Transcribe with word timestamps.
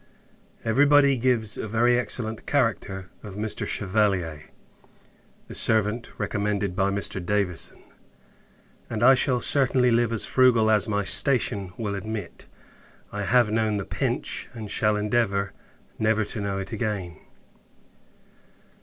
Every 0.65 0.87
body 0.87 1.15
gives 1.15 1.57
a 1.57 1.67
very 1.67 1.95
excellent 1.99 2.47
character 2.47 3.11
of 3.21 3.35
Mr. 3.35 3.67
Chevalier, 3.67 4.45
the 5.47 5.53
servant 5.53 6.11
recommended 6.17 6.75
by 6.75 6.89
Mr. 6.89 7.23
Davison; 7.23 7.83
and 8.89 9.03
I 9.03 9.13
shall 9.13 9.39
certainly 9.41 9.91
live 9.91 10.11
as 10.11 10.25
frugal 10.25 10.71
as 10.71 10.89
my 10.89 11.03
station 11.03 11.71
will 11.77 11.93
admit. 11.93 12.47
I 13.11 13.21
have 13.21 13.51
known 13.51 13.77
the 13.77 13.85
pinch, 13.85 14.49
and 14.53 14.71
shall 14.71 14.95
endeavour 14.95 15.53
never 15.99 16.23
to 16.25 16.41
know 16.41 16.57
it 16.57 16.71
again. 16.71 17.17